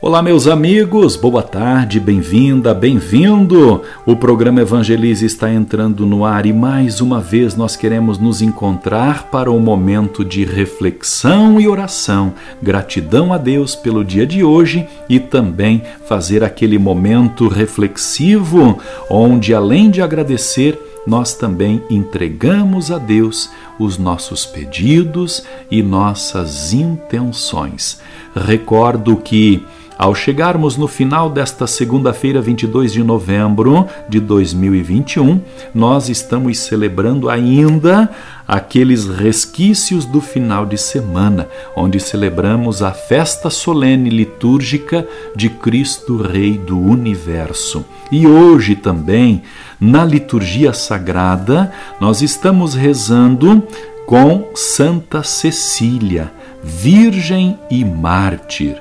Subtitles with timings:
[0.00, 3.82] Olá, meus amigos, boa tarde, bem-vinda, bem-vindo.
[4.06, 9.24] O programa Evangelize está entrando no ar e mais uma vez nós queremos nos encontrar
[9.24, 12.32] para um momento de reflexão e oração.
[12.62, 18.78] Gratidão a Deus pelo dia de hoje e também fazer aquele momento reflexivo
[19.10, 28.00] onde, além de agradecer, nós também entregamos a Deus os nossos pedidos e nossas intenções.
[28.36, 29.66] Recordo que
[29.98, 35.40] ao chegarmos no final desta segunda-feira, 22 de novembro de 2021,
[35.74, 38.08] nós estamos celebrando ainda
[38.46, 45.04] aqueles resquícios do final de semana, onde celebramos a festa solene litúrgica
[45.34, 47.84] de Cristo Rei do Universo.
[48.12, 49.42] E hoje também,
[49.80, 53.66] na liturgia sagrada, nós estamos rezando
[54.06, 56.32] com Santa Cecília,
[56.62, 58.80] Virgem e Mártir.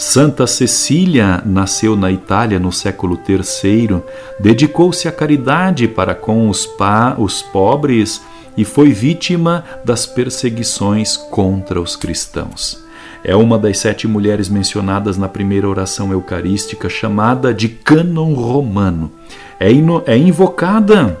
[0.00, 4.00] Santa Cecília nasceu na Itália no século III,
[4.38, 8.22] dedicou-se à caridade para com os, pa, os pobres
[8.56, 12.80] e foi vítima das perseguições contra os cristãos.
[13.24, 19.10] É uma das sete mulheres mencionadas na primeira oração eucarística, chamada de cânon romano.
[19.58, 19.66] É,
[20.06, 21.18] é invocada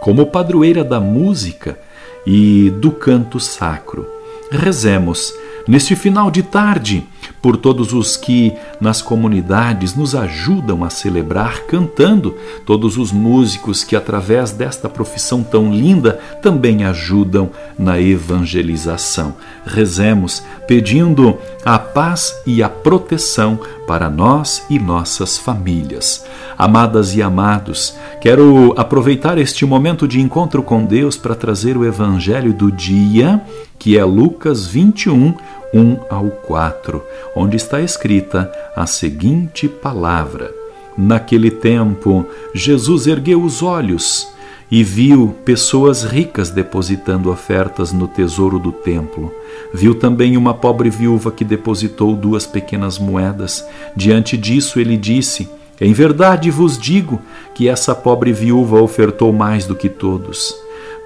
[0.00, 1.78] como padroeira da música
[2.26, 4.06] e do canto sacro.
[4.50, 5.32] Rezemos
[5.66, 7.08] neste final de tarde
[7.42, 13.96] por todos os que nas comunidades nos ajudam a celebrar cantando, todos os músicos que,
[13.96, 19.34] através desta profissão tão linda, também ajudam na evangelização.
[19.66, 26.24] Rezemos pedindo a paz e a proteção para nós e nossas famílias.
[26.56, 32.52] Amadas e amados, quero aproveitar este momento de encontro com Deus para trazer o evangelho
[32.52, 33.42] do dia,
[33.82, 35.34] que é Lucas 21,
[35.74, 37.02] 1 ao 4,
[37.34, 40.54] onde está escrita a seguinte palavra:
[40.96, 44.28] Naquele tempo, Jesus ergueu os olhos
[44.70, 49.34] e viu pessoas ricas depositando ofertas no tesouro do templo.
[49.74, 53.66] Viu também uma pobre viúva que depositou duas pequenas moedas.
[53.96, 55.50] Diante disso, ele disse:
[55.80, 57.20] Em verdade vos digo
[57.52, 60.54] que essa pobre viúva ofertou mais do que todos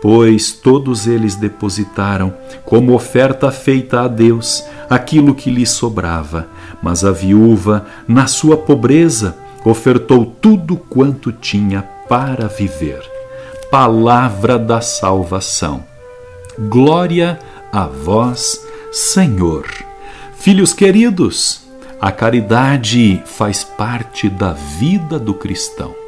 [0.01, 2.33] pois todos eles depositaram,
[2.65, 6.49] como oferta feita a Deus, aquilo que lhe sobrava.
[6.83, 13.03] Mas a viúva, na sua pobreza, ofertou tudo quanto tinha para viver.
[13.71, 15.85] Palavra da salvação.
[16.59, 17.39] Glória
[17.73, 19.67] a vós, Senhor.
[20.39, 21.63] Filhos queridos,
[22.01, 26.06] a caridade faz parte da vida do cristão.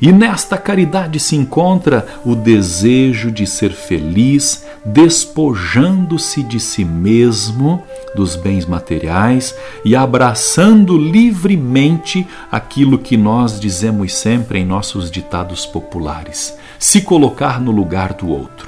[0.00, 7.82] E nesta caridade se encontra o desejo de ser feliz, despojando-se de si mesmo,
[8.14, 16.56] dos bens materiais e abraçando livremente aquilo que nós dizemos sempre em nossos ditados populares:
[16.78, 18.67] se colocar no lugar do outro.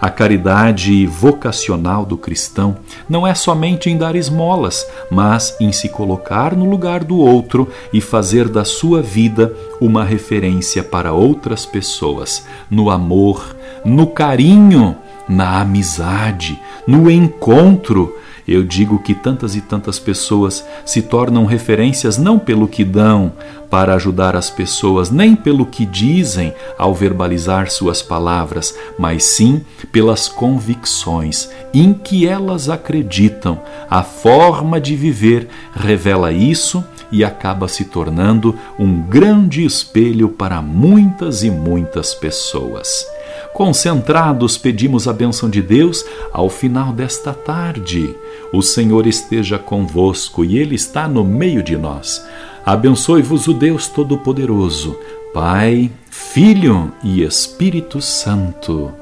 [0.00, 6.56] A caridade vocacional do cristão não é somente em dar esmolas, mas em se colocar
[6.56, 12.88] no lugar do outro e fazer da sua vida uma referência para outras pessoas, no
[12.88, 14.96] amor, no carinho,
[15.28, 18.16] na amizade, no encontro
[18.50, 23.32] eu digo que tantas e tantas pessoas se tornam referências não pelo que dão
[23.70, 30.26] para ajudar as pessoas, nem pelo que dizem ao verbalizar suas palavras, mas sim pelas
[30.26, 33.60] convicções em que elas acreditam.
[33.88, 41.44] A forma de viver revela isso e acaba se tornando um grande espelho para muitas
[41.44, 43.06] e muitas pessoas.
[43.52, 48.14] Concentrados, pedimos a bênção de Deus ao final desta tarde.
[48.52, 52.24] O Senhor esteja convosco e Ele está no meio de nós.
[52.64, 54.96] Abençoe-vos o Deus Todo-Poderoso,
[55.32, 58.92] Pai, Filho e Espírito Santo.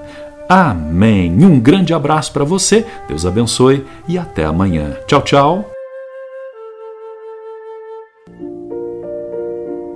[0.49, 1.33] Amém.
[1.45, 4.97] Um grande abraço para você, Deus abençoe e até amanhã.
[5.07, 5.71] Tchau, tchau.